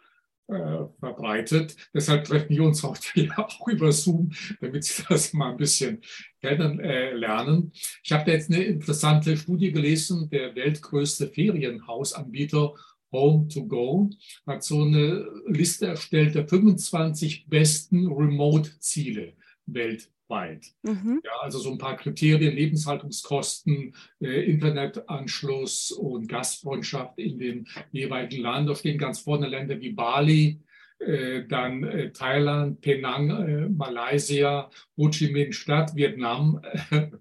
[0.47, 1.75] äh, verbreitet.
[1.93, 4.31] Deshalb treffen wir uns heute ja auch über Zoom,
[4.61, 6.01] damit Sie das mal ein bisschen
[6.41, 7.71] kennenlernen.
[8.03, 10.29] ich habe da jetzt eine interessante Studie gelesen.
[10.29, 12.73] Der weltgrößte Ferienhausanbieter
[13.13, 14.09] Home to Go
[14.45, 19.33] hat so eine Liste erstellt der 25 besten Remote-Ziele
[19.65, 20.65] weltweit weit.
[20.81, 21.21] Mhm.
[21.23, 28.69] Ja, also so ein paar Kriterien, Lebenshaltungskosten, äh, Internetanschluss und Gastfreundschaft in dem jeweiligen Land.
[28.69, 30.61] Da stehen ganz vorne Länder wie Bali,
[30.99, 36.61] äh, dann äh, Thailand, Penang, äh, Malaysia, Ho Chi Minh Stadt, Vietnam.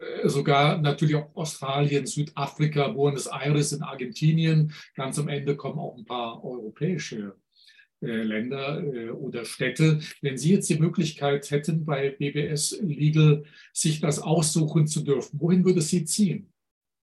[0.00, 4.72] Äh, sogar natürlich auch Australien, Südafrika, Buenos Aires in Argentinien.
[4.94, 7.34] Ganz am Ende kommen auch ein paar europäische
[8.00, 10.00] Länder äh, oder Städte.
[10.22, 15.64] Wenn Sie jetzt die Möglichkeit hätten, bei BBS Legal sich das aussuchen zu dürfen, wohin
[15.64, 16.52] würde Sie ziehen?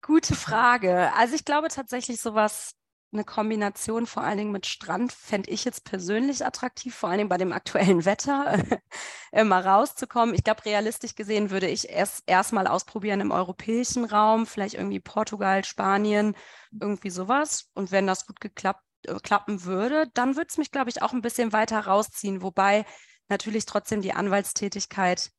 [0.01, 1.13] Gute Frage.
[1.13, 2.77] Also ich glaube tatsächlich sowas
[3.13, 7.29] eine Kombination vor allen Dingen mit Strand fände ich jetzt persönlich attraktiv, vor allen Dingen
[7.29, 8.57] bei dem aktuellen Wetter,
[9.31, 10.35] äh, mal rauszukommen.
[10.35, 15.63] Ich glaube, realistisch gesehen würde ich erst erstmal ausprobieren im europäischen Raum, vielleicht irgendwie Portugal,
[15.63, 16.35] Spanien,
[16.79, 17.69] irgendwie sowas.
[17.73, 18.86] Und wenn das gut geklappt, äh,
[19.23, 22.41] klappen würde, dann würde es mich, glaube ich, auch ein bisschen weiter rausziehen.
[22.41, 22.85] Wobei
[23.29, 25.31] natürlich trotzdem die Anwaltstätigkeit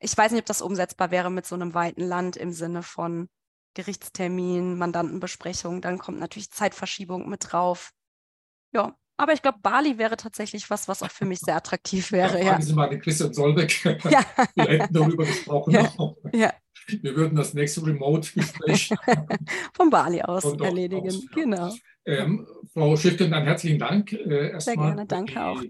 [0.00, 3.28] ich weiß nicht, ob das umsetzbar wäre mit so einem weiten Land im Sinne von
[3.74, 7.92] Gerichtstermin, Mandantenbesprechung, dann kommt natürlich Zeitverschiebung mit drauf.
[8.72, 12.38] Ja, aber ich glaube, Bali wäre tatsächlich was, was auch für mich sehr attraktiv wäre.
[12.38, 12.60] Ja, ja.
[12.60, 13.84] Sie mal den Christian Solbeck.
[13.84, 14.24] Ja.
[14.54, 15.72] Wir hätten darüber gesprochen.
[15.72, 15.92] Ja.
[16.32, 16.52] Ja.
[16.86, 18.94] Wir würden das nächste Remote-Gespräch
[19.74, 21.08] von Bali aus erledigen.
[21.08, 21.26] Aus.
[21.34, 21.74] Genau.
[22.06, 24.12] Ähm, Frau Schiffken, dann herzlichen Dank.
[24.12, 25.62] Äh, Sehr gerne, danke auch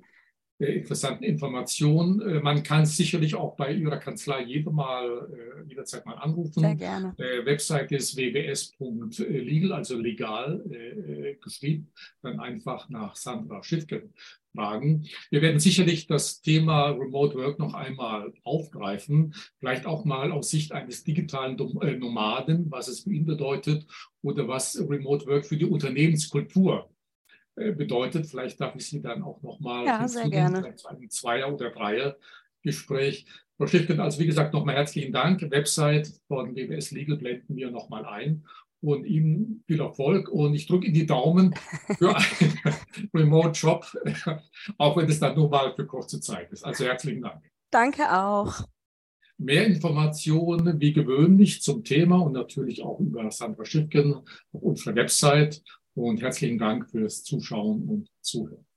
[0.58, 2.20] interessanten Informationen.
[2.20, 6.60] Äh, man kann sicherlich auch bei Ihrer Kanzlei jede mal, äh, jederzeit mal anrufen.
[6.60, 7.14] Sehr gerne.
[7.18, 11.92] Äh, Website ist wws.legal, also legal äh, geschrieben.
[12.22, 14.12] Dann einfach nach Sandra Schiffken
[14.54, 15.06] fragen.
[15.30, 20.72] Wir werden sicherlich das Thema Remote Work noch einmal aufgreifen, vielleicht auch mal aus Sicht
[20.72, 23.86] eines digitalen Nomaden, was es für ihn bedeutet
[24.22, 26.97] oder was Remote Work für die Unternehmenskultur äh,
[27.76, 28.26] bedeutet.
[28.26, 30.74] Vielleicht darf ich Sie dann auch nochmal ja, sehr gerne.
[30.76, 33.26] zu einem Zweier- oder Dreier-Gespräch.
[33.56, 35.42] Frau Schiffken, also wie gesagt, nochmal herzlichen Dank.
[35.50, 38.44] Website von BWS Legal blenden wir nochmal ein
[38.80, 40.28] und Ihnen viel Erfolg.
[40.28, 41.54] Und ich drücke Ihnen die Daumen
[41.98, 43.86] für einen Remote-Job,
[44.78, 46.64] auch wenn es dann nur mal für kurze Zeit ist.
[46.64, 47.42] Also herzlichen Dank.
[47.70, 48.64] Danke auch.
[49.40, 55.62] Mehr Informationen wie gewöhnlich zum Thema und natürlich auch über Sandra Schiffken auf unserer Website
[56.02, 58.67] und herzlichen Dank fürs Zuschauen und Zuhören.